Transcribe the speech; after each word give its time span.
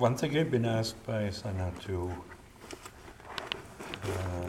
once 0.00 0.22
again 0.22 0.46
I've 0.46 0.50
been 0.50 0.64
asked 0.64 1.06
by 1.06 1.28
Sana 1.28 1.70
to 1.82 2.10
uh, 4.02 4.48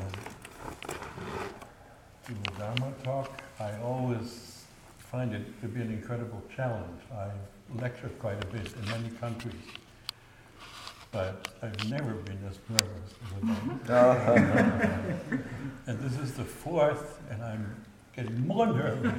do 2.26 2.34
a 2.48 2.52
Dharma 2.58 2.94
talk. 3.04 3.42
I 3.60 3.78
always 3.80 4.64
find 4.98 5.34
it 5.34 5.62
to 5.62 5.68
be 5.68 5.82
an 5.82 5.92
incredible 5.92 6.42
challenge. 6.56 7.02
I've 7.14 7.82
lectured 7.82 8.18
quite 8.18 8.42
a 8.42 8.48
bit 8.48 8.74
in 8.74 8.86
many 8.92 9.10
countries, 9.18 9.66
but 11.12 11.50
I've 11.62 11.90
never 11.90 12.14
been 12.14 12.40
as 12.50 12.58
nervous 12.70 13.14
as 13.26 13.44
And 15.88 16.00
this 16.00 16.18
is 16.18 16.32
the 16.32 16.46
fourth, 16.46 17.20
and 17.30 17.44
I'm 17.44 17.76
getting 18.16 18.48
more 18.48 18.68
nervous. 18.68 19.12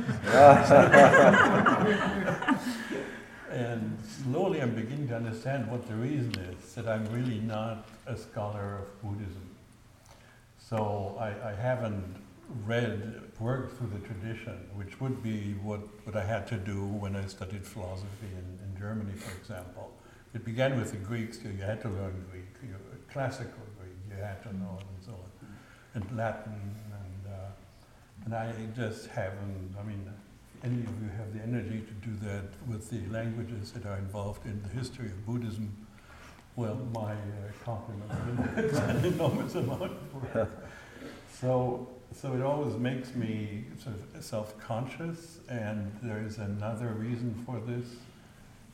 and 3.52 3.98
slowly 4.24 4.62
I'm 4.62 4.74
beginning 4.74 5.08
to 5.08 5.16
understand 5.16 5.70
what 5.70 5.86
the 5.86 5.94
reason 5.94 6.34
is, 6.36 6.74
that 6.74 6.88
I'm 6.88 7.04
really 7.12 7.40
not 7.40 7.86
a 8.06 8.16
scholar 8.16 8.78
of 8.78 9.02
Buddhism. 9.02 9.50
So 10.58 11.16
I, 11.20 11.50
I 11.50 11.54
haven't 11.54 12.16
read, 12.66 13.20
worked 13.38 13.76
through 13.76 13.90
the 13.90 14.06
tradition, 14.06 14.58
which 14.74 15.00
would 15.00 15.22
be 15.22 15.54
what, 15.62 15.80
what 16.06 16.16
I 16.16 16.24
had 16.24 16.46
to 16.48 16.56
do 16.56 16.84
when 16.84 17.14
I 17.14 17.26
studied 17.26 17.66
philosophy 17.66 18.28
in, 18.32 18.58
in 18.64 18.78
Germany, 18.78 19.12
for 19.16 19.36
example. 19.36 19.92
It 20.34 20.44
began 20.44 20.78
with 20.78 20.92
the 20.92 20.96
Greeks, 20.98 21.38
you, 21.44 21.50
had 21.62 21.82
to 21.82 21.88
learn 21.88 22.24
Greek, 22.30 22.44
you, 22.62 22.74
classical 23.12 23.52
Greek, 23.78 23.92
you 24.08 24.16
had 24.16 24.42
to 24.44 24.56
know 24.56 24.78
and 24.78 25.04
so 25.04 25.12
on, 25.12 25.48
and 25.94 26.16
Latin, 26.16 26.54
and, 26.54 27.32
uh, 27.32 28.24
and 28.24 28.34
I 28.34 28.50
just 28.74 29.08
haven't, 29.08 29.74
I 29.78 29.82
mean, 29.82 30.10
any 30.64 30.80
of 30.80 31.02
you 31.02 31.10
have 31.16 31.32
the 31.34 31.42
energy 31.42 31.80
to 31.80 32.08
do 32.08 32.14
that 32.24 32.44
with 32.68 32.88
the 32.90 33.00
languages 33.12 33.72
that 33.72 33.84
are 33.84 33.96
involved 33.96 34.46
in 34.46 34.62
the 34.62 34.68
history 34.68 35.06
of 35.06 35.26
Buddhism, 35.26 35.74
well, 36.54 36.76
my 36.94 37.12
uh, 37.12 37.16
compliment. 37.64 38.10
it's 38.56 38.78
an 38.78 39.04
enormous 39.12 39.54
amount 39.54 39.82
of 39.82 40.34
work. 40.34 40.50
So, 41.40 41.88
so 42.14 42.34
it 42.34 42.42
always 42.42 42.76
makes 42.76 43.14
me 43.14 43.64
sort 43.82 43.96
of 43.96 44.24
self-conscious, 44.24 45.40
and 45.48 45.98
there 46.02 46.22
is 46.24 46.38
another 46.38 46.88
reason 46.88 47.34
for 47.44 47.58
this, 47.58 47.96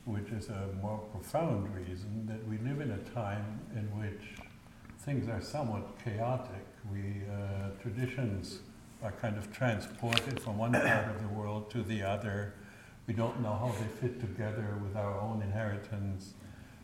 which 0.04 0.28
is 0.30 0.48
a 0.50 0.68
more 0.82 0.98
profound 0.98 1.74
reason, 1.74 2.26
that 2.26 2.46
we 2.48 2.58
live 2.68 2.80
in 2.82 2.90
a 2.90 2.98
time 3.14 3.60
in 3.74 3.84
which 3.98 4.36
things 4.98 5.28
are 5.28 5.40
somewhat 5.40 5.86
chaotic. 6.04 6.66
We, 6.92 7.22
uh, 7.32 7.70
traditions 7.80 8.58
are 9.02 9.12
kind 9.12 9.36
of 9.36 9.52
transported 9.52 10.40
from 10.40 10.58
one 10.58 10.72
part 10.72 11.08
of 11.08 11.22
the 11.22 11.28
world 11.28 11.70
to 11.70 11.82
the 11.82 12.02
other. 12.02 12.54
We 13.06 13.14
don't 13.14 13.40
know 13.40 13.52
how 13.52 13.72
they 13.78 14.08
fit 14.08 14.20
together 14.20 14.76
with 14.82 14.96
our 14.96 15.18
own 15.20 15.42
inheritance. 15.42 16.34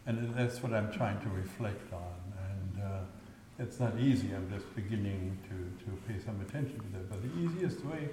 And 0.06 0.34
that's 0.34 0.62
what 0.62 0.72
I'm 0.72 0.92
trying 0.92 1.20
to 1.20 1.28
reflect 1.30 1.92
on. 1.92 2.20
And 2.50 2.84
uh, 2.84 3.00
it's 3.58 3.80
not 3.80 3.98
easy. 3.98 4.32
I'm 4.34 4.48
just 4.50 4.74
beginning 4.76 5.38
to, 5.48 5.84
to 5.84 5.90
pay 6.06 6.22
some 6.24 6.40
attention 6.40 6.76
to 6.78 6.98
that. 6.98 7.10
But 7.10 7.22
the 7.22 7.40
easiest 7.40 7.84
way 7.84 8.08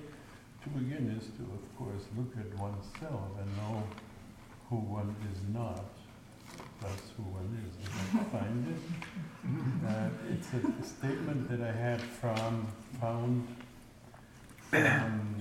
to 0.64 0.70
begin 0.70 1.16
is 1.18 1.26
to, 1.38 1.44
of 1.54 1.78
course, 1.78 2.04
look 2.18 2.34
at 2.38 2.58
oneself 2.60 3.30
and 3.40 3.58
know 3.58 3.84
who 4.70 4.78
one 4.78 5.16
is 5.32 5.40
not, 5.54 5.84
That's 6.82 7.10
who 7.18 7.24
one 7.24 7.50
is. 7.66 7.76
And 7.86 8.20
I 8.20 8.24
find 8.40 8.68
it. 8.68 8.82
Uh, 9.82 10.10
it's 10.32 10.48
a 10.54 10.84
statement 10.88 11.50
that 11.50 11.60
I 11.60 11.72
had 11.72 12.00
from, 12.00 12.68
found 13.02 13.48
um, 14.74 15.36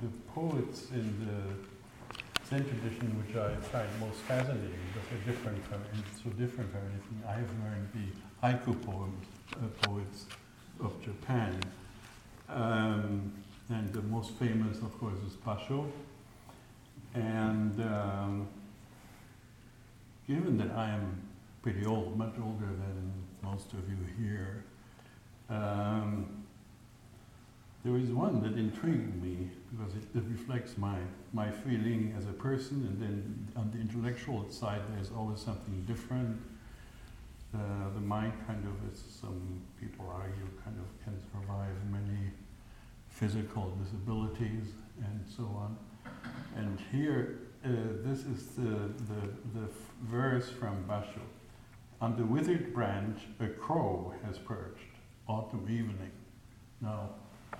the 0.00 0.08
poets 0.34 0.90
in 0.92 1.26
the 1.26 2.46
Zen 2.48 2.64
tradition, 2.64 3.22
which 3.24 3.36
I 3.36 3.54
find 3.56 3.88
most 4.00 4.18
fascinating, 4.20 4.78
because 4.92 5.08
they're 5.10 5.34
different 5.34 5.64
from, 5.66 5.80
so 6.22 6.30
different 6.30 6.70
from 6.70 6.80
anything 6.80 7.22
I 7.26 7.32
have 7.32 7.50
learned, 7.62 7.88
the 7.94 8.46
haiku 8.46 8.80
poems, 8.84 9.26
uh, 9.52 9.86
poets 9.86 10.26
of 10.80 11.00
Japan. 11.02 11.60
Um, 12.48 13.32
and 13.68 13.92
the 13.92 14.02
most 14.02 14.32
famous, 14.32 14.78
of 14.78 14.98
course, 14.98 15.18
is 15.26 15.34
Basho. 15.34 15.86
And 17.14 17.80
um, 17.80 18.48
given 20.26 20.58
that 20.58 20.70
I 20.76 20.90
am 20.90 21.22
pretty 21.62 21.86
old, 21.86 22.16
much 22.16 22.34
older 22.42 22.66
than 22.66 23.12
most 23.42 23.72
of 23.72 23.88
you 23.88 23.98
here, 24.18 24.64
um, 25.48 26.41
there 27.84 27.96
is 27.96 28.10
one 28.10 28.40
that 28.42 28.56
intrigued 28.56 29.20
me 29.22 29.50
because 29.70 29.94
it, 29.94 30.04
it, 30.14 30.22
reflects 30.30 30.78
my, 30.78 30.98
my 31.32 31.50
feeling 31.50 32.14
as 32.16 32.26
a 32.26 32.32
person, 32.32 32.86
and 32.86 33.00
then 33.00 33.48
on 33.56 33.70
the 33.72 33.78
intellectual 33.78 34.48
side, 34.50 34.80
there's 34.94 35.10
always 35.10 35.40
something 35.40 35.82
different. 35.86 36.40
Uh, 37.54 37.58
the 37.94 38.00
mind 38.00 38.32
kind 38.46 38.64
of, 38.64 38.92
as 38.92 39.02
some 39.20 39.60
people 39.80 40.08
argue, 40.14 40.48
kind 40.64 40.76
of 40.78 41.04
can 41.04 41.18
survive 41.32 41.74
many 41.90 42.30
physical 43.08 43.76
disabilities 43.82 44.72
and 45.04 45.24
so 45.36 45.42
on. 45.42 45.76
And 46.56 46.78
here, 46.92 47.40
uh, 47.64 47.68
this 48.04 48.20
is 48.20 48.46
the, 48.56 48.90
the, 49.08 49.58
the 49.58 49.68
verse 50.04 50.48
from 50.48 50.84
Basho. 50.84 51.20
On 52.00 52.16
the 52.16 52.24
withered 52.24 52.72
branch, 52.72 53.22
a 53.40 53.48
crow 53.48 54.14
has 54.24 54.38
perched, 54.38 54.80
autumn 55.28 55.66
evening. 55.68 56.10
Now, 56.80 57.10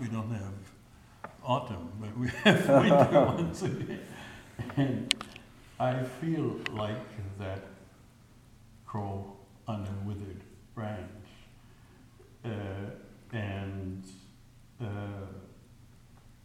we 0.00 0.08
don't 0.08 0.30
have 0.30 0.54
autumn, 1.44 1.90
but 2.00 2.16
we 2.16 2.28
have 2.44 2.68
winter 2.68 3.20
once 3.36 3.62
again. 3.62 4.00
And 4.76 5.14
I 5.78 6.02
feel 6.02 6.56
like 6.72 7.38
that 7.38 7.62
crow 8.86 9.36
on 9.66 9.86
a 9.86 10.08
withered 10.08 10.40
branch. 10.74 11.08
Uh, 12.44 12.48
and 13.32 14.04
uh, 14.80 14.86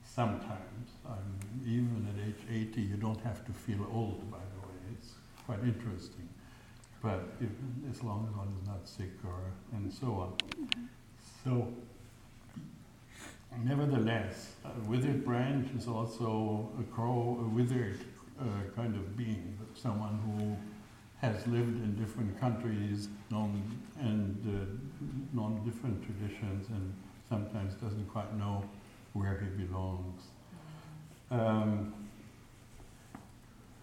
sometimes, 0.03 0.89
I'm, 1.07 1.39
even 1.65 2.07
at 2.13 2.27
age 2.27 2.69
80, 2.71 2.81
you 2.81 2.95
don't 2.95 3.21
have 3.21 3.45
to 3.45 3.51
feel 3.51 3.85
old, 3.91 4.29
by 4.31 4.37
the 4.37 4.67
way. 4.67 4.75
It's 4.93 5.13
quite 5.45 5.59
interesting. 5.59 6.29
But 7.01 7.27
if, 7.41 7.49
as 7.91 8.03
long 8.03 8.27
as 8.29 8.35
one 8.37 8.53
is 8.59 8.67
not 8.67 8.87
sick 8.87 9.11
or, 9.23 9.51
and 9.73 9.91
so 9.93 10.07
on. 10.07 10.33
So 11.43 11.73
Nevertheless, 13.63 14.53
a 14.65 14.89
withered 14.89 15.25
branch 15.25 15.69
is 15.75 15.87
also 15.87 16.69
a 16.79 16.83
crow, 16.93 17.37
a 17.41 17.47
withered 17.55 17.99
uh, 18.39 18.43
kind 18.75 18.95
of 18.95 19.17
being, 19.17 19.57
someone 19.73 20.19
who 20.25 20.55
has 21.25 21.47
lived 21.47 21.83
in 21.83 21.95
different 21.95 22.39
countries, 22.39 23.07
known 23.31 23.63
and 23.99 24.37
uh, 24.45 25.35
known 25.35 25.63
different 25.65 26.03
traditions, 26.05 26.67
and 26.69 26.93
sometimes 27.27 27.73
doesn't 27.75 28.07
quite 28.09 28.31
know 28.37 28.63
where 29.13 29.39
he 29.39 29.63
belongs. 29.63 30.21
Um, 31.31 31.93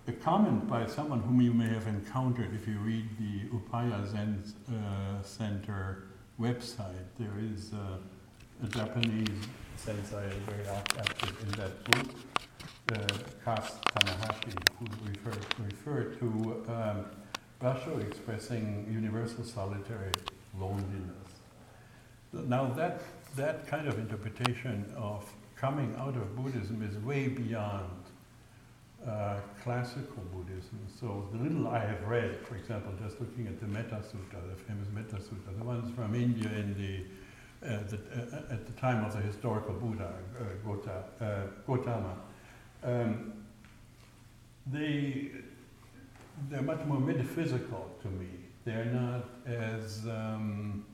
a 0.07 0.13
comment 0.13 0.69
by 0.69 0.87
someone 0.87 1.21
whom 1.21 1.41
you 1.41 1.53
may 1.53 1.69
have 1.69 1.87
encountered 1.89 2.55
if 2.55 2.69
you 2.69 2.79
read 2.79 3.09
the 3.19 3.49
Upaya 3.57 4.07
Zen 4.07 4.45
uh, 4.69 5.23
Center 5.23 6.05
website. 6.39 7.07
There 7.19 7.35
is 7.41 7.73
a 7.73 8.67
Japanese 8.69 9.29
sensei 9.85 10.27
is 10.29 10.35
very 10.47 10.67
active 10.67 11.37
in 11.43 11.51
that 11.61 11.85
book, 11.85 12.07
uh, 12.93 12.97
Kaz 13.45 13.73
Tanahashi, 13.93 14.57
who 14.79 14.87
referred, 15.61 16.19
to 16.19 16.27
um, 16.73 17.05
Basho 17.61 18.01
expressing 18.01 18.87
universal 18.91 19.45
solitary 19.45 20.13
loneliness. 20.59 21.29
Now 22.33 22.65
that, 22.77 23.03
that 23.37 23.67
kind 23.67 23.87
of 23.87 23.99
interpretation 23.99 24.91
of 24.97 25.31
coming 25.55 25.95
out 25.99 26.17
of 26.17 26.35
Buddhism 26.35 26.83
is 26.83 26.97
way 27.05 27.29
beyond 27.29 27.91
uh, 29.07 29.37
classical 29.63 30.23
Buddhism. 30.33 30.79
So 30.99 31.29
the 31.31 31.39
little 31.43 31.69
I 31.69 31.81
have 31.81 32.03
read, 32.05 32.39
for 32.47 32.57
example, 32.57 32.91
just 33.07 33.21
looking 33.21 33.49
at 33.49 33.61
the 33.61 33.67
Metta 33.67 33.97
Sutta, 33.97 34.41
the 34.49 34.57
famous 34.65 34.89
Metta 34.95 35.17
Sutta, 35.17 35.59
the 35.59 35.65
ones 35.65 35.95
from 35.95 36.15
India 36.15 36.49
in 36.49 36.75
the 36.79 37.05
the, 37.65 37.97
uh, 37.97 38.53
at 38.53 38.67
the 38.67 38.73
time 38.73 39.05
of 39.05 39.13
the 39.13 39.21
historical 39.21 39.75
Buddha, 39.75 40.13
uh, 40.39 40.45
Gota, 40.67 41.03
Gotama, 41.67 42.15
um, 42.83 43.33
they, 44.67 45.31
they're 46.51 46.63
much 46.63 46.85
more 46.87 47.01
metaphysical 47.01 47.91
to 48.03 48.09
me. 48.09 48.29
They're 48.65 48.87
not 48.87 49.25
as 49.47 50.07
um, 50.07 50.85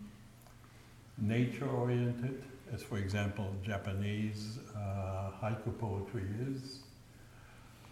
nature 1.19 1.69
oriented 1.69 2.43
as, 2.72 2.82
for 2.82 2.99
example, 2.99 3.55
Japanese 3.64 4.58
uh, 4.76 5.31
haiku 5.43 5.76
poetry 5.78 6.25
is. 6.49 6.81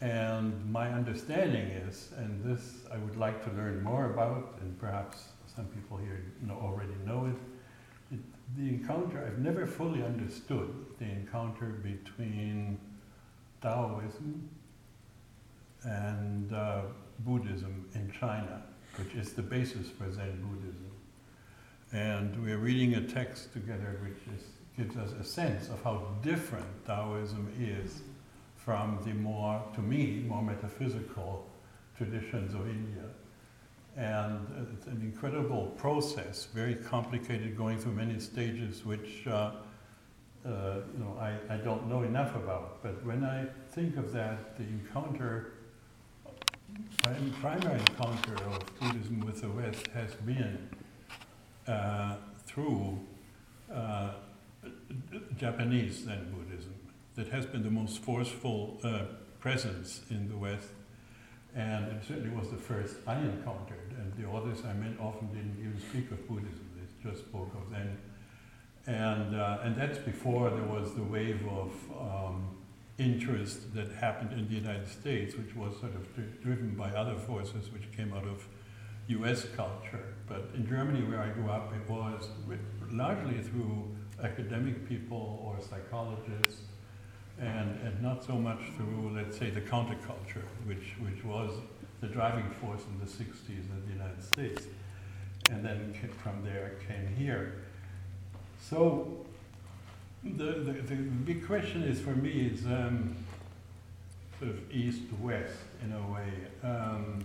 And 0.00 0.70
my 0.70 0.90
understanding 0.90 1.66
is, 1.66 2.10
and 2.16 2.44
this 2.44 2.86
I 2.92 2.98
would 2.98 3.16
like 3.16 3.44
to 3.44 3.50
learn 3.56 3.82
more 3.82 4.12
about, 4.12 4.58
and 4.60 4.78
perhaps 4.78 5.28
some 5.54 5.66
people 5.66 5.96
here 5.96 6.22
know, 6.46 6.54
already 6.54 6.94
know 7.04 7.26
it, 7.26 7.57
the 8.56 8.68
encounter, 8.68 9.24
I've 9.26 9.38
never 9.38 9.66
fully 9.66 10.02
understood 10.02 10.74
the 10.98 11.04
encounter 11.04 11.66
between 11.66 12.78
Taoism 13.60 14.48
and 15.84 16.52
uh, 16.52 16.82
Buddhism 17.20 17.88
in 17.94 18.10
China. 18.10 18.62
which 18.96 19.14
is 19.14 19.32
the 19.32 19.42
basis 19.42 19.88
for 19.88 20.10
Zen 20.10 20.42
Buddhism. 20.42 20.90
And 21.92 22.42
we're 22.42 22.58
reading 22.58 22.94
a 22.94 23.00
text 23.00 23.52
together 23.52 23.98
which 24.02 24.36
is, 24.36 24.44
gives 24.76 24.96
us 24.96 25.12
a 25.18 25.24
sense 25.24 25.68
of 25.68 25.82
how 25.82 26.16
different 26.22 26.86
Taoism 26.86 27.52
is 27.58 28.02
from 28.56 28.98
the 29.04 29.14
more, 29.14 29.62
to 29.74 29.80
me, 29.80 30.24
more 30.26 30.42
metaphysical 30.42 31.46
traditions 31.96 32.54
of 32.54 32.68
India. 32.68 33.04
And 33.98 34.46
it's 34.72 34.86
an 34.86 35.00
incredible 35.02 35.74
process, 35.76 36.46
very 36.54 36.76
complicated, 36.76 37.56
going 37.56 37.78
through 37.78 37.94
many 37.94 38.20
stages, 38.20 38.84
which 38.84 39.26
uh, 39.26 39.50
uh, 40.46 40.76
you 40.94 41.00
know 41.00 41.16
I, 41.20 41.34
I 41.52 41.56
don't 41.56 41.88
know 41.88 42.04
enough 42.04 42.36
about. 42.36 42.80
But 42.80 43.04
when 43.04 43.24
I 43.24 43.46
think 43.72 43.96
of 43.96 44.12
that, 44.12 44.56
the 44.56 44.62
encounter, 44.62 45.54
primary 47.40 47.80
encounter 47.80 48.36
of 48.44 48.60
Buddhism 48.78 49.18
with 49.26 49.40
the 49.40 49.50
West 49.50 49.88
has 49.88 50.14
been 50.14 50.68
uh, 51.66 52.18
through 52.46 53.00
uh, 53.74 54.12
Japanese 55.36 56.04
Zen 56.04 56.32
Buddhism. 56.32 56.74
That 57.16 57.30
has 57.30 57.46
been 57.46 57.64
the 57.64 57.70
most 57.70 57.98
forceful 57.98 58.78
uh, 58.84 59.06
presence 59.40 60.02
in 60.08 60.28
the 60.28 60.36
West 60.36 60.68
and 61.54 61.86
it 61.88 62.02
certainly 62.06 62.30
was 62.30 62.50
the 62.50 62.56
first 62.56 62.96
I 63.06 63.18
encountered. 63.18 63.87
The 64.18 64.26
authors 64.26 64.64
I 64.64 64.72
met 64.72 64.98
often 65.00 65.28
didn't 65.28 65.56
even 65.60 65.80
speak 65.80 66.10
of 66.10 66.26
Buddhism, 66.26 66.68
they 66.76 67.10
just 67.10 67.22
spoke 67.22 67.54
of 67.54 67.70
Zen. 67.70 67.96
And, 68.86 69.36
uh, 69.36 69.58
and 69.62 69.76
that's 69.76 69.98
before 69.98 70.50
there 70.50 70.64
was 70.64 70.94
the 70.94 71.04
wave 71.04 71.46
of 71.46 71.72
um, 71.96 72.48
interest 72.98 73.74
that 73.74 73.92
happened 73.92 74.32
in 74.32 74.48
the 74.48 74.54
United 74.54 74.88
States, 74.88 75.36
which 75.36 75.54
was 75.54 75.78
sort 75.78 75.94
of 75.94 76.42
driven 76.42 76.70
by 76.70 76.90
other 76.90 77.14
forces 77.16 77.70
which 77.72 77.92
came 77.96 78.12
out 78.12 78.24
of 78.24 78.44
US 79.06 79.44
culture. 79.56 80.14
But 80.26 80.50
in 80.54 80.66
Germany, 80.68 81.02
where 81.06 81.20
I 81.20 81.28
grew 81.28 81.48
up, 81.48 81.72
it 81.72 81.88
was 81.88 82.28
largely 82.90 83.40
through 83.40 83.94
academic 84.22 84.88
people 84.88 85.40
or 85.44 85.62
psychologists 85.62 86.62
and, 87.40 87.78
and 87.84 88.02
not 88.02 88.24
so 88.24 88.34
much 88.34 88.58
through, 88.76 89.12
let's 89.14 89.38
say, 89.38 89.50
the 89.50 89.60
counterculture, 89.60 90.42
which, 90.66 90.94
which 91.00 91.24
was 91.24 91.52
the 92.00 92.06
driving 92.06 92.50
force 92.60 92.82
in 92.90 92.98
the 92.98 93.10
60s 93.10 93.48
in 93.48 93.82
the 93.86 93.92
United 93.92 94.22
States. 94.22 94.66
And 95.50 95.64
then 95.64 95.94
from 96.22 96.44
there 96.44 96.72
came 96.86 97.14
here. 97.16 97.62
So 98.60 99.24
the, 100.22 100.44
the, 100.44 100.72
the 100.72 100.94
big 100.96 101.46
question 101.46 101.82
is 101.82 102.00
for 102.00 102.10
me 102.10 102.50
is 102.52 102.66
um, 102.66 103.16
sort 104.38 104.50
of 104.50 104.72
east-west 104.72 105.54
in 105.82 105.92
a 105.92 106.12
way. 106.12 106.32
Um, 106.62 107.24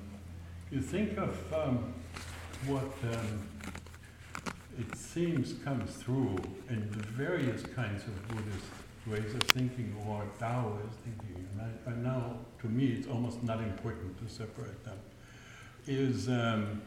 you 0.71 0.81
think 0.81 1.17
of 1.17 1.53
um, 1.53 1.93
what 2.65 2.91
um, 3.11 3.47
it 4.79 4.95
seems 4.95 5.53
comes 5.63 5.91
through 5.95 6.37
in 6.69 6.89
the 6.91 7.03
various 7.03 7.63
kinds 7.63 8.03
of 8.03 8.27
Buddhist 8.27 8.65
ways 9.07 9.33
of 9.33 9.43
thinking 9.43 9.95
or 10.07 10.23
Taoist 10.39 10.97
thinking, 11.03 11.47
and, 11.85 12.03
now 12.03 12.37
to 12.61 12.67
me 12.67 12.87
it's 12.87 13.07
almost 13.07 13.43
not 13.43 13.59
important 13.59 14.17
to 14.25 14.33
separate 14.33 14.83
them, 14.85 14.97
is 15.87 16.29
um, 16.29 16.81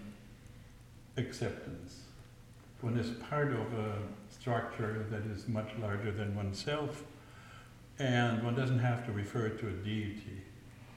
acceptance. 1.17 2.01
One 2.81 2.97
is 2.99 3.11
part 3.29 3.53
of 3.53 3.73
a 3.75 3.99
structure 4.31 5.07
that 5.11 5.23
is 5.27 5.49
much 5.49 5.71
larger 5.81 6.13
than 6.13 6.35
oneself, 6.35 7.05
and 7.99 8.43
one 8.43 8.55
doesn't 8.55 8.79
have 8.79 9.05
to 9.07 9.13
refer 9.13 9.49
to 9.49 9.69
a 9.69 9.73
deity 9.73 10.43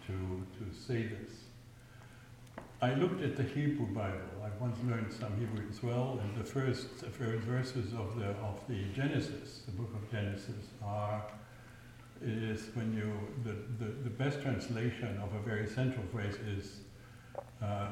to, 0.07 0.13
to 0.13 0.75
say 0.75 1.04
this. 1.04 1.49
I 2.81 2.94
looked 2.94 3.22
at 3.22 3.36
the 3.36 3.44
Hebrew 3.44 3.88
Bible. 3.88 4.18
I 4.42 4.50
once 4.62 4.78
learned 4.88 5.12
some 5.12 5.38
Hebrew 5.38 5.66
as 5.70 5.84
well, 5.84 6.18
and 6.24 6.38
the 6.38 6.46
first, 6.46 6.88
verses 7.44 7.92
of 7.94 8.18
the 8.18 8.28
of 8.42 8.62
the 8.70 8.84
Genesis, 8.96 9.64
the 9.66 9.74
book 9.74 9.94
of 9.94 10.10
Genesis, 10.10 10.64
are 10.81 11.22
is 12.22 12.70
when 12.76 12.94
you 12.94 13.12
the, 13.44 13.84
the, 13.84 13.92
the 13.92 14.10
best 14.10 14.42
translation 14.42 15.20
of 15.22 15.34
a 15.34 15.40
very 15.40 15.68
central 15.68 16.06
phrase 16.14 16.36
is 16.36 16.80
uh, 17.62 17.66
uh, 17.66 17.92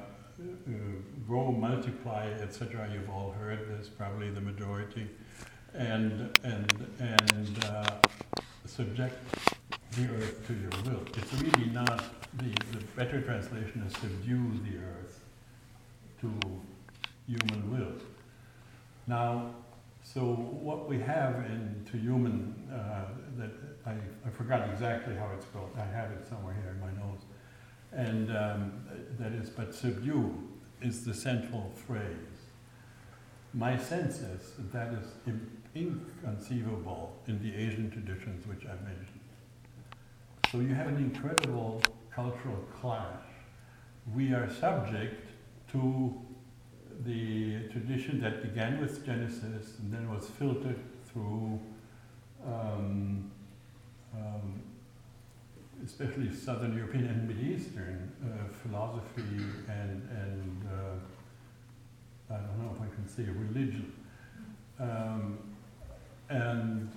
grow, 1.27 1.51
multiply, 1.51 2.27
etc. 2.41 2.89
You've 2.93 3.09
all 3.09 3.31
heard 3.31 3.67
this, 3.67 3.89
probably 3.89 4.29
the 4.29 4.41
majority, 4.41 5.09
and 5.73 6.29
and 6.45 6.87
and 6.99 7.65
uh, 7.65 7.99
subject 8.65 9.15
the 9.91 10.13
earth 10.15 10.47
to 10.47 10.53
your 10.53 10.71
will. 10.85 11.03
It's 11.15 11.33
really 11.41 11.69
not 11.71 12.03
the, 12.37 12.49
the 12.77 12.83
better 12.95 13.21
translation 13.21 13.83
is 13.87 13.93
subdue 13.93 14.51
the 14.69 14.77
earth 14.77 15.23
to 16.21 16.31
human 17.27 17.71
will. 17.71 17.93
Now, 19.07 19.55
so 20.03 20.21
what 20.23 20.87
we 20.87 20.99
have 20.99 21.35
in 21.45 21.85
to 21.91 21.97
human, 21.97 22.55
uh, 22.71 23.05
that 23.37 23.51
I, 23.85 23.91
I 24.25 24.29
forgot 24.29 24.69
exactly 24.69 25.15
how 25.15 25.29
it's 25.35 25.45
spelled. 25.45 25.71
I 25.77 25.85
have 25.85 26.11
it 26.11 26.27
somewhere 26.27 26.55
here 26.61 26.71
in 26.71 26.79
my 26.79 26.91
notes. 27.05 27.25
And 27.91 28.29
um, 28.35 28.71
that 29.19 29.31
is, 29.33 29.49
but 29.49 29.73
subdue 29.73 30.33
is 30.81 31.05
the 31.05 31.13
central 31.13 31.71
phrase. 31.73 32.03
My 33.53 33.77
sense 33.77 34.17
is 34.19 34.51
that 34.57 34.71
that 34.73 34.93
is 34.93 35.07
inconceivable 35.73 37.17
in 37.27 37.41
the 37.41 37.55
Asian 37.55 37.89
traditions 37.89 38.45
which 38.45 38.65
I 38.65 38.75
mentioned. 38.83 39.16
So 40.51 40.59
you 40.61 40.73
have 40.75 40.87
an 40.87 40.95
incredible 40.95 41.81
cultural 42.09 42.63
clash. 42.79 43.19
We 44.15 44.31
are 44.31 44.49
subject 44.49 45.27
to 45.73 46.13
the 47.03 47.67
tradition 47.69 48.21
that 48.21 48.41
began 48.41 48.79
with 48.79 49.05
Genesis 49.05 49.77
and 49.79 49.93
then 49.93 50.09
was 50.09 50.29
filtered 50.39 50.79
through, 51.11 51.59
um, 52.45 53.29
um, 54.15 54.61
especially 55.85 56.33
Southern 56.33 56.77
European 56.77 57.07
and 57.07 57.27
Middle 57.27 57.43
Eastern 57.43 58.09
uh, 58.23 58.47
philosophy 58.63 59.43
and, 59.67 60.09
and 60.09 60.65
uh, 60.71 62.33
I 62.33 62.37
don't 62.37 62.57
know 62.59 62.71
if 62.73 62.81
I 62.81 62.87
can 62.95 63.05
say 63.05 63.23
religion. 63.23 63.91
Um, 64.79 65.39
and 66.29 66.89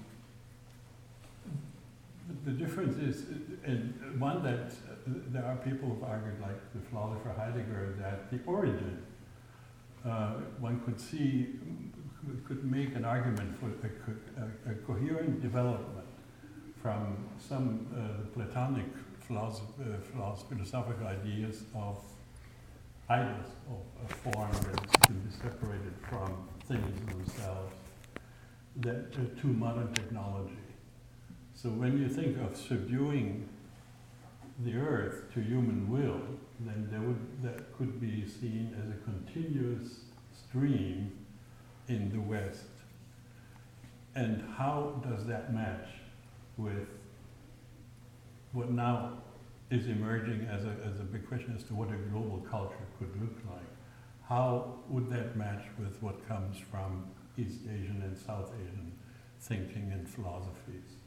the 2.45 2.53
difference 2.53 2.97
is, 2.97 3.25
one 4.19 4.43
that 4.43 4.73
there 5.07 5.45
are 5.45 5.57
people 5.57 5.89
who've 5.89 6.05
argued, 6.05 6.41
like 6.41 6.59
the 6.75 6.81
philosopher 6.89 7.33
Heidegger, 7.37 7.97
that 7.99 8.31
the 8.31 8.41
origin, 8.47 9.03
uh, 10.05 10.35
one 10.59 10.81
could 10.81 10.99
see, 10.99 11.49
could 12.47 12.65
make 12.65 12.94
an 12.94 13.05
argument 13.05 13.59
for 13.59 13.67
a, 13.67 14.70
a, 14.70 14.73
a 14.73 14.75
coherent 14.87 15.43
development 15.43 16.06
from 16.82 17.29
some 17.39 17.87
uh, 17.94 18.27
Platonic 18.35 18.87
philosoph- 19.29 19.79
uh, 19.81 20.37
philosophical 20.49 21.06
ideas 21.06 21.65
of 21.75 21.99
idols, 23.09 23.47
of 23.69 24.11
a 24.11 24.15
form 24.15 24.53
that 24.53 25.03
can 25.03 25.19
be 25.20 25.31
separated 25.31 25.93
from 26.09 26.49
things 26.67 27.01
themselves, 27.11 27.75
that, 28.77 29.06
uh, 29.15 29.41
to 29.41 29.47
modern 29.49 29.93
technology. 29.93 30.69
So 31.62 31.69
when 31.69 31.98
you 32.00 32.08
think 32.08 32.38
of 32.38 32.56
subduing 32.56 33.46
the 34.64 34.76
earth 34.76 35.31
to 35.34 35.40
human 35.43 35.90
will, 35.90 36.22
then 36.58 36.88
would, 37.06 37.43
that 37.43 37.76
could 37.76 38.00
be 38.00 38.26
seen 38.26 38.74
as 38.81 38.88
a 38.88 38.96
continuous 39.05 40.05
stream 40.32 41.12
in 41.88 42.10
the 42.12 42.20
West. 42.20 42.64
And 44.14 44.43
how 44.56 45.02
does 45.06 45.26
that 45.26 45.52
match 45.52 45.86
with 46.56 46.88
what 48.52 48.70
now 48.70 49.19
is 49.70 49.86
emerging 49.86 50.48
as 50.50 50.64
a, 50.64 50.74
as 50.90 50.98
a 50.98 51.05
big 51.05 51.29
question 51.29 51.55
as 51.55 51.64
to 51.64 51.74
what 51.74 51.88
a 51.90 51.96
global 52.10 52.38
culture 52.50 52.86
could 52.98 53.20
look 53.20 53.36
like? 53.50 53.69
How 54.26 54.76
would 54.88 55.10
that 55.10 55.36
match 55.36 55.64
with 55.79 56.02
what 56.02 56.26
comes 56.26 56.56
from 56.56 57.05
East 57.36 57.60
Asian 57.67 58.00
and 58.02 58.17
South 58.17 58.50
Asian 58.55 58.93
thinking 59.38 59.90
and 59.93 60.08
philosophies? 60.08 61.00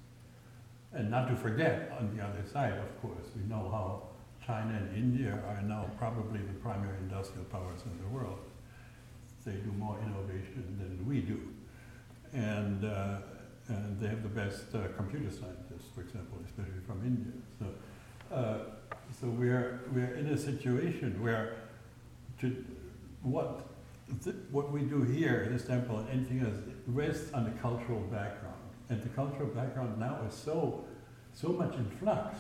And 0.94 1.10
not 1.10 1.28
to 1.30 1.36
forget, 1.36 1.92
on 2.00 2.16
the 2.16 2.24
other 2.24 2.44
side, 2.52 2.74
of 2.74 3.02
course, 3.02 3.26
we 3.36 3.42
know 3.50 3.70
how 3.72 4.04
China 4.46 4.78
and 4.78 4.96
India 4.96 5.40
are 5.48 5.62
now 5.64 5.90
probably 5.98 6.40
the 6.40 6.54
primary 6.62 6.98
industrial 6.98 7.46
powers 7.46 7.82
in 7.86 7.98
the 7.98 8.08
world. 8.10 8.40
They 9.46 9.54
do 9.54 9.72
more 9.72 9.98
innovation 10.06 10.78
than 10.80 11.06
we 11.08 11.22
do. 11.22 11.42
And, 12.34 12.86
uh, 12.86 13.18
and 13.68 14.00
they 14.00 14.08
have 14.08 14.24
the 14.24 14.30
best 14.30 14.74
uh, 14.74 14.88
computer 14.96 15.30
scientists, 15.30 15.90
for 15.96 16.02
example, 16.02 16.38
especially 16.46 16.82
from 16.86 17.02
India. 17.06 17.34
So, 17.60 18.36
uh, 18.36 18.58
so 19.20 19.28
we're, 19.28 19.82
we're 19.94 20.16
in 20.16 20.28
a 20.28 20.38
situation 20.38 21.22
where 21.22 21.56
to, 22.42 22.66
what, 23.22 23.68
th- 24.24 24.36
what 24.52 24.72
we 24.72 24.82
do 24.82 25.02
here 25.02 25.44
in 25.44 25.54
this 25.54 25.66
temple 25.66 26.00
and 26.00 26.10
anything 26.10 26.42
else 26.42 26.56
rests 26.88 27.34
on 27.34 27.46
the 27.46 27.52
cultural 27.62 28.02
background. 28.02 28.53
The 29.02 29.10
cultural 29.10 29.50
background 29.50 30.00
now 30.00 30.20
is 30.28 30.34
so, 30.34 30.86
so 31.34 31.50
much 31.50 31.76
in 31.76 31.90
flux 32.00 32.38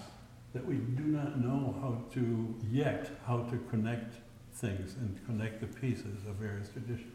that 0.54 0.66
we 0.66 0.76
do 0.76 1.04
not 1.04 1.40
know 1.40 1.76
how 1.82 2.04
to, 2.14 2.56
yet, 2.70 3.10
how 3.26 3.40
to 3.44 3.58
connect 3.70 4.16
things 4.54 4.96
and 4.96 5.20
connect 5.26 5.62
the 5.62 5.68
pieces 5.68 6.28
of 6.28 6.36
various 6.36 6.70
traditions. 6.70 7.12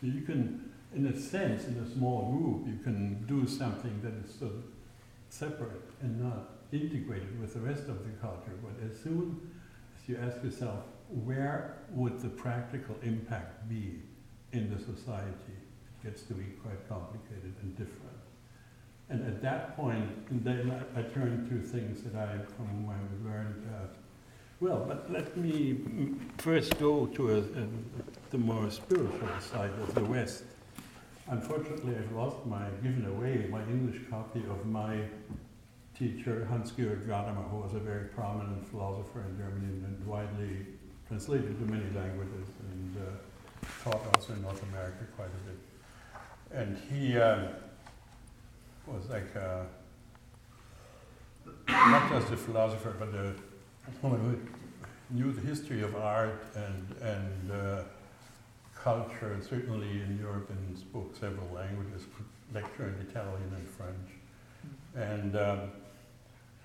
So 0.00 0.06
you 0.06 0.22
can, 0.22 0.70
in 0.94 1.06
a 1.06 1.18
sense, 1.18 1.66
in 1.66 1.76
a 1.78 1.90
small 1.90 2.32
group, 2.32 2.66
you 2.66 2.82
can 2.82 3.24
do 3.26 3.46
something 3.46 4.00
that 4.02 4.12
is 4.24 4.38
sort 4.38 4.52
of 4.52 4.64
separate 5.30 5.82
and 6.02 6.20
not 6.20 6.50
integrated 6.72 7.40
with 7.40 7.54
the 7.54 7.60
rest 7.60 7.88
of 7.88 8.04
the 8.04 8.10
culture. 8.20 8.52
But 8.62 8.90
as 8.90 8.98
soon 9.00 9.50
as 10.00 10.08
you 10.08 10.18
ask 10.18 10.42
yourself, 10.44 10.84
where 11.24 11.78
would 11.90 12.20
the 12.20 12.28
practical 12.28 12.96
impact 13.02 13.68
be 13.68 14.02
in 14.52 14.70
the 14.72 14.78
society, 14.78 15.54
it 16.02 16.04
gets 16.04 16.22
to 16.22 16.34
be 16.34 16.44
quite 16.62 16.88
complicated 16.88 17.54
and 17.62 17.76
different. 17.76 18.19
And 19.10 19.26
at 19.26 19.42
that 19.42 19.76
point, 19.76 20.08
then 20.44 20.70
I, 20.70 21.00
I 21.00 21.02
turn 21.02 21.48
to 21.48 21.66
things 21.66 22.02
that 22.04 22.14
I, 22.14 22.38
from 22.56 22.66
whom 22.66 22.88
I 22.88 23.28
learned. 23.28 23.68
Uh, 23.68 23.86
well, 24.60 24.84
but 24.86 25.10
let 25.10 25.36
me 25.36 25.78
first 26.38 26.78
go 26.78 27.06
to 27.06 27.30
a, 27.34 27.38
a, 27.38 27.66
the 28.30 28.38
more 28.38 28.70
spiritual 28.70 29.28
side 29.40 29.72
of 29.82 29.94
the 29.94 30.04
West. 30.04 30.44
Unfortunately, 31.26 31.96
I've 31.96 32.12
lost 32.12 32.46
my, 32.46 32.68
given 32.82 33.04
away 33.06 33.48
my 33.50 33.62
English 33.62 34.00
copy 34.08 34.40
of 34.48 34.64
my 34.66 34.98
teacher, 35.98 36.46
Hans-Georg 36.48 37.06
Gadamer, 37.06 37.50
who 37.50 37.58
was 37.58 37.74
a 37.74 37.78
very 37.78 38.06
prominent 38.08 38.66
philosopher 38.68 39.22
in 39.28 39.36
Germany 39.36 39.84
and 39.86 40.06
widely 40.06 40.66
translated 41.08 41.58
to 41.58 41.72
many 41.72 41.84
languages 41.94 42.48
and 42.70 42.96
uh, 42.96 43.82
taught 43.82 44.02
also 44.14 44.34
in 44.34 44.42
North 44.42 44.62
America 44.70 45.04
quite 45.16 45.28
a 45.28 45.42
bit. 45.48 45.58
And 46.52 46.78
he 46.90 47.18
uh, 48.88 48.92
was 48.92 49.08
like 49.08 49.34
a, 49.34 49.66
not 51.68 52.10
just 52.10 52.32
a 52.32 52.36
philosopher, 52.36 52.94
but 52.98 53.08
a 53.08 53.34
woman 54.02 54.20
who 54.20 55.16
knew 55.16 55.32
the 55.32 55.40
history 55.40 55.82
of 55.82 55.96
art 55.96 56.44
and, 56.54 56.96
and 57.02 57.52
uh, 57.52 57.82
culture, 58.74 59.36
certainly 59.48 60.02
in 60.02 60.18
Europe, 60.20 60.50
and 60.50 60.78
spoke 60.78 61.14
several 61.18 61.48
languages, 61.54 62.06
lectured 62.54 62.94
in 63.00 63.06
Italian 63.08 63.52
and 63.54 63.68
French. 63.68 64.10
And 64.94 65.36
um, 65.36 65.70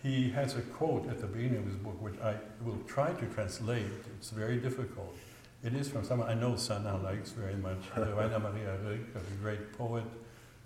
he 0.01 0.29
has 0.31 0.55
a 0.55 0.61
quote 0.61 1.09
at 1.09 1.19
the 1.19 1.27
beginning 1.27 1.57
of 1.57 1.65
his 1.65 1.75
book, 1.75 2.01
which 2.01 2.19
I 2.21 2.35
will 2.63 2.79
try 2.87 3.11
to 3.11 3.25
translate. 3.27 3.85
It's 4.17 4.29
very 4.29 4.57
difficult. 4.57 5.15
It 5.63 5.73
is 5.73 5.89
from 5.89 6.03
someone 6.05 6.29
I 6.29 6.35
know 6.35 6.55
Sanna 6.55 6.97
likes 6.97 7.31
very 7.31 7.55
much, 7.55 7.79
Rainer 7.97 8.39
Maria 8.39 8.77
Rilke, 8.83 9.15
a 9.15 9.41
great 9.41 9.73
poet, 9.77 10.03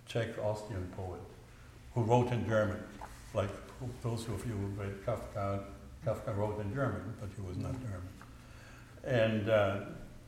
Czech 0.07 0.37
Austrian 0.43 0.91
poet, 0.97 1.21
who 1.93 2.03
wrote 2.03 2.31
in 2.31 2.47
German, 2.47 2.81
like 3.33 3.49
those 4.03 4.27
of 4.27 4.45
you 4.45 4.53
who 4.53 4.67
read 4.81 5.05
Kafka. 5.05 5.63
Kafka 6.05 6.35
wrote 6.35 6.59
in 6.61 6.73
German, 6.73 7.13
but 7.19 7.29
he 7.35 7.41
was 7.41 7.57
not 7.57 7.73
German. 7.73 8.09
And 9.03 9.49
uh, 9.49 9.79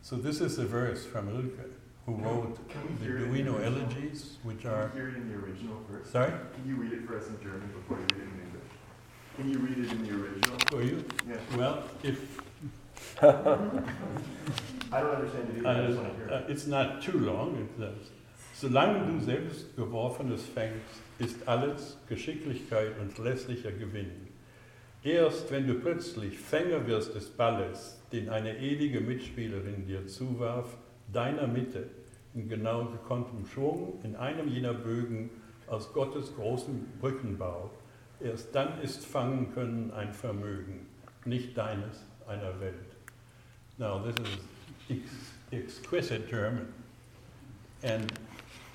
so 0.01 0.15
this 0.15 0.41
is 0.41 0.57
a 0.57 0.65
verse 0.65 1.05
from 1.05 1.29
Rilke, 1.29 1.71
who 2.05 2.15
wrote 2.15 2.57
the 2.99 3.05
Duino 3.05 3.57
elegies, 3.63 4.37
which 4.43 4.61
can 4.61 4.71
are. 4.71 4.89
Can 4.89 4.97
you 4.97 5.03
hear 5.03 5.11
it 5.11 5.17
in 5.17 5.27
the 5.29 5.37
original 5.37 5.77
first? 5.89 6.11
Sorry? 6.11 6.31
Can 6.55 6.67
you 6.67 6.75
read 6.75 6.93
it 6.93 7.07
for 7.07 7.17
us 7.17 7.27
in 7.27 7.39
German 7.41 7.67
before 7.67 7.97
you 7.97 8.03
read 8.03 8.11
it 8.11 8.33
in 8.33 8.41
English? 8.45 8.71
Can 9.37 9.49
you 9.51 9.59
read 9.59 9.85
it 9.85 9.91
in 9.91 10.03
the 10.03 10.23
original? 10.23 10.57
For 10.69 10.83
you? 10.83 11.05
Yeah. 11.29 11.57
Well, 11.57 11.83
if 12.03 12.41
I 13.21 14.99
don't 14.99 15.15
understand 15.15 15.49
it 15.57 15.65
either. 15.65 15.69
I 15.69 15.87
just 15.87 15.99
want 15.99 16.11
to 16.11 16.15
hear 16.17 16.33
uh, 16.33 16.39
it. 16.39 16.45
it's 16.49 16.67
not 16.67 17.01
too 17.01 17.19
long, 17.19 17.55
it 17.57 17.79
says. 17.79 18.11
Solange 18.61 19.11
du 19.11 19.19
selbst 19.19 19.75
Geworfenes 19.75 20.43
fängst, 20.45 21.01
ist 21.17 21.47
alles 21.47 21.97
Geschicklichkeit 22.07 22.91
und 22.99 23.17
lässlicher 23.17 23.71
Gewinn. 23.71 24.11
Erst 25.01 25.49
wenn 25.49 25.65
du 25.65 25.73
plötzlich 25.79 26.37
Fänger 26.37 26.85
wirst 26.85 27.15
des 27.15 27.27
Balles, 27.29 27.99
den 28.11 28.29
eine 28.29 28.59
ewige 28.59 29.01
Mitspielerin 29.01 29.87
dir 29.87 30.05
zuwarf, 30.05 30.77
deiner 31.11 31.47
Mitte, 31.47 31.87
in 32.35 32.49
genau 32.49 32.85
gekonntem 32.85 33.47
Schwung, 33.47 33.99
in 34.03 34.15
einem 34.15 34.47
jener 34.47 34.75
Bögen 34.75 35.31
aus 35.65 35.91
Gottes 35.91 36.31
großem 36.35 36.85
Brückenbau, 36.99 37.71
erst 38.19 38.53
dann 38.53 38.79
ist 38.83 39.03
Fangen 39.03 39.51
können 39.55 39.89
ein 39.89 40.13
Vermögen, 40.13 40.85
nicht 41.25 41.57
deines, 41.57 42.05
einer 42.27 42.59
Welt. 42.59 42.75
Now, 43.79 44.03
this 44.03 44.15
is 44.17 44.99
ex 44.99 45.09
exquisite 45.49 46.27
German, 46.29 46.67
and 47.81 48.13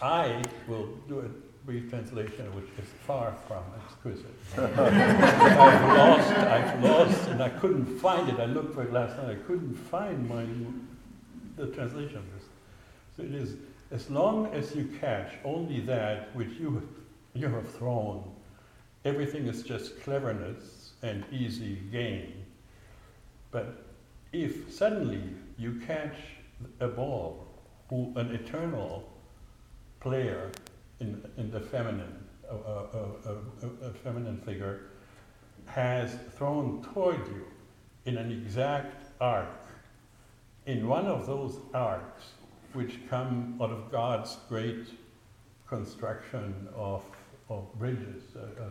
I 0.02 0.42
will 0.68 0.86
do 1.08 1.20
a 1.20 1.28
brief 1.64 1.88
translation, 1.88 2.54
which 2.54 2.66
is 2.78 2.88
far 3.06 3.34
from 3.48 3.64
exquisite. 3.84 4.26
I've 4.58 5.96
lost, 5.96 6.30
I've 6.30 6.84
lost, 6.84 7.28
and 7.28 7.42
I 7.42 7.48
couldn't 7.48 7.86
find 7.98 8.28
it. 8.28 8.38
I 8.38 8.44
looked 8.44 8.74
for 8.74 8.82
it 8.82 8.92
last 8.92 9.16
night. 9.16 9.30
I 9.30 9.34
couldn't 9.46 9.74
find 9.74 10.28
my 10.28 10.46
the 11.56 11.72
translation 11.72 12.18
of 12.18 12.24
this. 12.34 12.44
So 13.16 13.22
it 13.22 13.34
is 13.34 13.56
as 13.90 14.10
long 14.10 14.52
as 14.52 14.74
you 14.74 14.84
catch 15.00 15.32
only 15.44 15.80
that 15.80 16.34
which 16.36 16.50
you 16.60 16.86
you 17.32 17.48
have 17.48 17.68
thrown, 17.74 18.22
everything 19.04 19.46
is 19.46 19.62
just 19.62 20.00
cleverness 20.02 20.92
and 21.02 21.24
easy 21.32 21.76
gain. 21.90 22.44
But 23.50 23.86
if 24.32 24.72
suddenly 24.72 25.22
you 25.58 25.80
catch 25.86 26.16
a 26.80 26.88
ball, 26.88 27.46
who 27.88 28.12
an 28.16 28.34
eternal 28.34 29.08
player 30.06 30.52
in, 31.00 31.20
in 31.36 31.50
the 31.50 31.58
feminine, 31.58 32.24
a, 32.48 32.54
a, 32.54 32.78
a, 33.26 33.88
a, 33.88 33.92
feminine 34.04 34.40
figure, 34.42 34.82
has 35.66 36.16
thrown 36.36 36.80
toward 36.94 37.18
you 37.26 37.44
in 38.04 38.16
an 38.16 38.30
exact 38.30 39.06
arc, 39.20 39.48
in 40.66 40.86
one 40.86 41.06
of 41.06 41.26
those 41.26 41.58
arcs 41.74 42.34
which 42.72 43.00
come 43.10 43.58
out 43.60 43.72
of 43.72 43.90
God's 43.90 44.36
great 44.48 44.86
construction 45.66 46.68
of, 46.76 47.02
of 47.50 47.64
bridges, 47.76 48.22
uh, 48.36 48.62
a 48.62 48.70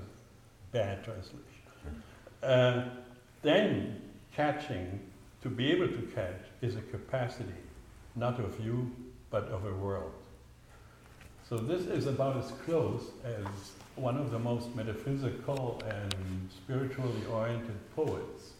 bad 0.71 1.03
translation. 1.03 1.43
Uh, 2.43 2.85
then 3.41 4.01
catching, 4.33 5.01
to 5.41 5.49
be 5.49 5.69
able 5.69 5.89
to 5.89 6.01
catch, 6.15 6.45
is 6.61 6.77
a 6.77 6.81
capacity, 6.81 7.61
not 8.15 8.39
of 8.39 8.57
you, 8.63 8.89
but 9.29 9.49
of 9.49 9.65
a 9.65 9.73
world. 9.73 10.13
So 11.47 11.57
this 11.57 11.85
is 11.85 12.07
about 12.07 12.37
as 12.37 12.51
close 12.65 13.03
as 13.23 13.45
one 13.95 14.17
of 14.17 14.31
the 14.31 14.39
most 14.39 14.75
metaphysical 14.75 15.79
and 15.87 16.49
spiritually 16.49 17.23
oriented 17.31 17.77
poets 17.95 18.53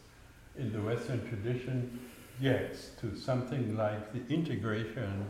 in 0.56 0.72
the 0.72 0.80
Western 0.80 1.28
tradition 1.28 2.00
gets 2.40 2.90
to 3.02 3.16
something 3.18 3.76
like 3.76 4.14
the 4.14 4.22
integration 4.32 5.26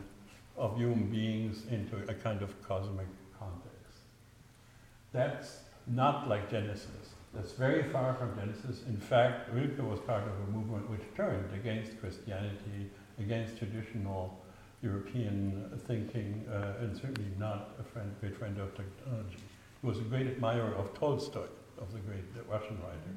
of 0.58 0.76
human 0.76 1.10
beings 1.10 1.62
into 1.70 1.96
a 2.10 2.14
kind 2.14 2.42
of 2.42 2.50
cosmic 2.62 3.06
context. 3.38 4.00
That's 5.12 5.60
not 5.86 6.28
like 6.28 6.50
Genesis. 6.50 7.14
That's 7.32 7.52
very 7.52 7.84
far 7.84 8.14
from 8.16 8.36
Genesis. 8.38 8.82
In 8.86 8.98
fact, 8.98 9.50
Rilke 9.54 9.82
was 9.82 10.00
part 10.00 10.24
of 10.24 10.34
a 10.46 10.52
movement 10.52 10.90
which 10.90 11.02
turned 11.16 11.54
against 11.54 11.98
Christianity, 12.00 12.90
against 13.18 13.56
traditional 13.56 14.38
European 14.86 15.80
thinking, 15.86 16.46
uh, 16.50 16.82
and 16.82 16.96
certainly 16.96 17.30
not 17.38 17.70
a 17.80 17.82
friend, 17.82 18.14
great 18.20 18.36
friend 18.36 18.58
of 18.58 18.68
technology. 18.76 19.38
He 19.80 19.86
was 19.86 19.98
a 19.98 20.02
great 20.02 20.26
admirer 20.28 20.74
of 20.74 20.94
Tolstoy, 20.94 21.48
of 21.78 21.92
the 21.92 21.98
great 21.98 22.24
Russian 22.48 22.78
writer, 22.78 23.14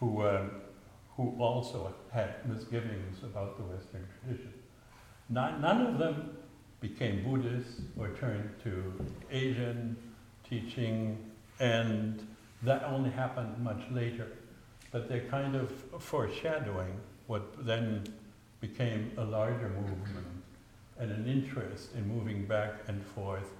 who, 0.00 0.26
um, 0.26 0.50
who 1.16 1.36
also 1.38 1.94
had 2.12 2.48
misgivings 2.48 3.22
about 3.22 3.56
the 3.58 3.64
Western 3.64 4.06
tradition. 4.20 4.52
None, 5.28 5.60
none 5.60 5.86
of 5.86 5.98
them 5.98 6.36
became 6.80 7.24
Buddhists 7.24 7.80
or 7.98 8.08
turned 8.08 8.50
to 8.64 8.72
Asian 9.30 9.96
teaching, 10.48 11.18
and 11.60 12.26
that 12.62 12.84
only 12.84 13.10
happened 13.10 13.58
much 13.62 13.82
later. 13.90 14.28
But 14.92 15.08
they're 15.08 15.28
kind 15.28 15.56
of 15.56 15.70
foreshadowing 15.98 17.00
what 17.26 17.66
then 17.66 18.04
became 18.60 19.12
a 19.18 19.24
larger 19.24 19.68
movement 19.68 20.35
and 20.98 21.10
an 21.10 21.28
interest 21.28 21.94
in 21.94 22.08
moving 22.08 22.46
back 22.46 22.74
and 22.88 23.04
forth 23.04 23.50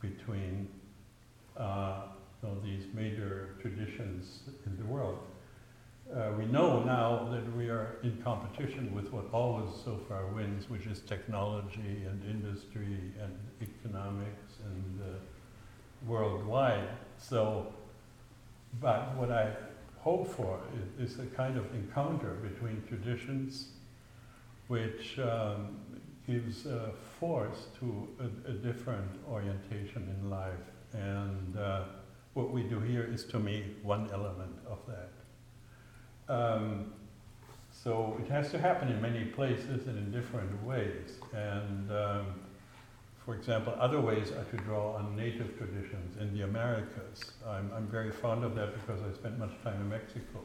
between 0.00 0.68
uh, 1.56 2.02
you 2.42 2.48
know, 2.48 2.56
these 2.64 2.84
major 2.94 3.50
traditions 3.60 4.40
in 4.66 4.76
the 4.78 4.84
world. 4.84 5.18
Uh, 6.14 6.30
we 6.36 6.44
know 6.46 6.82
now 6.82 7.28
that 7.30 7.56
we 7.56 7.68
are 7.68 7.96
in 8.02 8.20
competition 8.22 8.94
with 8.94 9.10
what 9.12 9.24
always 9.32 9.70
so 9.84 9.98
far 10.08 10.26
wins, 10.26 10.68
which 10.68 10.86
is 10.86 11.00
technology 11.00 12.04
and 12.06 12.22
industry 12.28 13.12
and 13.22 13.38
economics 13.62 14.58
and 14.64 15.00
uh, 15.00 15.18
worldwide. 16.06 16.88
So, 17.16 17.72
but 18.80 19.14
what 19.16 19.30
I 19.30 19.52
hope 20.00 20.28
for 20.34 20.60
is, 20.98 21.12
is, 21.12 21.18
a 21.18 21.26
kind 21.26 21.56
of 21.56 21.64
encounter 21.74 22.34
between 22.42 22.82
traditions 22.88 23.68
which 24.66 25.18
um, 25.18 25.76
gives 26.26 26.66
uh, 26.66 26.90
force 27.18 27.66
to 27.80 28.08
a, 28.20 28.50
a, 28.50 28.54
different 28.54 29.10
orientation 29.28 30.08
in 30.16 30.30
life. 30.30 30.66
And 30.92 31.56
uh, 31.56 31.84
what 32.34 32.50
we 32.50 32.62
do 32.62 32.78
here 32.80 33.08
is, 33.12 33.24
to 33.26 33.38
me, 33.38 33.64
one 33.82 34.08
element 34.12 34.56
of 34.68 34.78
that. 34.86 36.32
Um, 36.32 36.92
so 37.70 38.16
it 38.24 38.30
has 38.30 38.50
to 38.52 38.58
happen 38.58 38.88
in 38.88 39.00
many 39.00 39.24
places 39.24 39.86
and 39.86 39.98
in 39.98 40.12
different 40.12 40.62
ways. 40.64 41.18
And 41.32 41.90
um, 41.90 42.26
for 43.24 43.34
example, 43.34 43.74
other 43.78 44.00
ways 44.00 44.30
are 44.32 44.44
to 44.44 44.56
draw 44.58 44.96
on 44.96 45.16
native 45.16 45.56
traditions 45.56 46.16
in 46.20 46.36
the 46.36 46.44
Americas. 46.44 47.32
I'm, 47.46 47.70
I'm 47.74 47.86
very 47.86 48.10
fond 48.10 48.44
of 48.44 48.54
that 48.56 48.74
because 48.74 49.00
I 49.02 49.14
spent 49.14 49.38
much 49.38 49.52
time 49.62 49.80
in 49.80 49.88
Mexico. 49.88 50.40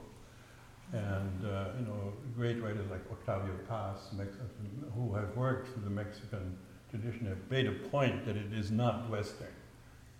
And, 0.94 1.46
uh, 1.46 1.65
you 1.77 1.86
know, 1.86 2.13
great 2.36 2.62
writers 2.63 2.89
like 2.89 3.01
Octavio 3.12 3.53
Paz, 3.67 3.98
Mexican, 4.15 4.48
who 4.96 5.13
have 5.15 5.36
worked 5.36 5.74
through 5.74 5.84
the 5.84 5.89
Mexican 5.89 6.58
tradition, 6.89 7.27
have 7.27 7.51
made 7.51 7.67
a 7.67 7.74
point 7.89 8.25
that 8.25 8.38
it 8.38 8.53
is 8.53 8.72
not 8.72 9.10
Western 9.10 9.53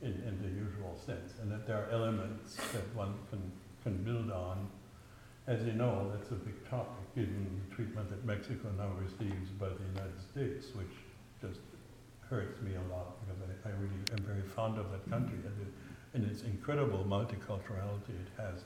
in, 0.02 0.12
in 0.12 0.38
the 0.42 0.50
usual 0.50 0.98
sense, 1.06 1.34
and 1.42 1.50
that 1.52 1.66
there 1.66 1.78
are 1.78 1.90
elements 1.92 2.58
that 2.74 2.84
one 2.94 3.14
can, 3.30 3.52
can 3.84 4.04
build 4.04 4.30
on. 4.30 4.68
As 5.48 5.64
you 5.64 5.72
know, 5.72 6.12
that's 6.14 6.32
a 6.32 6.36
big 6.36 6.70
topic, 6.70 7.16
given 7.16 7.62
the 7.70 7.76
treatment 7.76 8.10
that 8.10 8.26
Mexico 8.26 8.70
now 8.78 8.92
receives 9.02 9.50
by 9.52 9.70
the 9.70 9.86
United 9.96 10.20
States, 10.20 10.76
which 10.76 10.92
just 11.42 11.62
hurts 12.30 12.62
me 12.62 12.72
a 12.76 12.94
lot 12.94 13.16
because 13.26 13.42
I, 13.42 13.70
I 13.70 13.72
really 13.72 14.04
am 14.12 14.26
very 14.26 14.42
fond 14.42 14.78
of 14.78 14.92
that 14.92 15.10
country 15.10 15.38
and, 15.38 15.62
it, 15.62 15.74
and 16.14 16.30
its 16.30 16.42
incredible 16.42 17.06
multiculturality. 17.08 18.10
It 18.10 18.32
has 18.38 18.66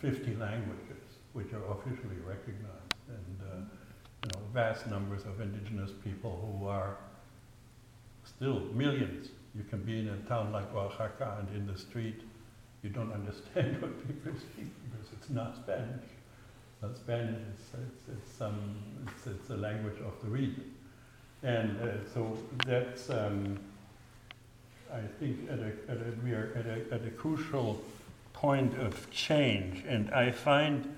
50 0.00 0.34
languages 0.34 1.11
which 1.32 1.52
are 1.52 1.64
officially 1.72 2.16
recognized 2.26 2.94
and 3.08 3.40
uh, 3.50 3.56
you 4.24 4.30
know, 4.32 4.46
vast 4.52 4.86
numbers 4.86 5.24
of 5.24 5.40
indigenous 5.40 5.90
people 6.04 6.58
who 6.58 6.66
are 6.66 6.96
still 8.24 8.60
millions. 8.74 9.28
You 9.54 9.64
can 9.64 9.82
be 9.82 9.98
in 9.98 10.08
a 10.08 10.16
town 10.28 10.52
like 10.52 10.74
Oaxaca 10.74 11.38
and 11.40 11.56
in 11.56 11.66
the 11.66 11.78
street 11.78 12.20
you 12.82 12.90
don't 12.90 13.12
understand 13.12 13.80
what 13.82 14.06
people 14.06 14.38
speak 14.38 14.70
because 14.90 15.12
it's 15.12 15.30
not 15.30 15.56
Spanish. 15.56 16.04
Not 16.82 16.96
Spanish, 16.96 17.38
it's, 17.54 17.68
it's, 17.74 18.18
it's, 18.18 18.36
some, 18.36 18.74
it's, 19.06 19.26
it's 19.26 19.50
a 19.50 19.56
language 19.56 19.98
of 20.04 20.20
the 20.22 20.28
region. 20.28 20.74
And 21.44 21.80
uh, 21.80 21.92
so 22.12 22.36
that's, 22.66 23.10
um, 23.10 23.58
I 24.92 25.00
think, 25.18 25.48
at 25.50 25.58
a, 25.58 25.72
at 25.88 25.96
a, 25.96 26.14
we 26.24 26.32
are 26.32 26.52
at 26.56 26.66
a, 26.66 26.94
at 26.94 27.06
a 27.06 27.10
crucial 27.10 27.80
point 28.32 28.76
of 28.78 29.08
change. 29.10 29.84
And 29.86 30.10
I 30.10 30.30
find 30.32 30.96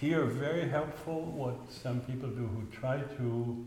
here 0.00 0.24
very 0.24 0.68
helpful 0.68 1.22
what 1.22 1.56
some 1.70 2.00
people 2.00 2.28
do 2.28 2.46
who 2.46 2.64
try 2.72 2.98
to 3.16 3.56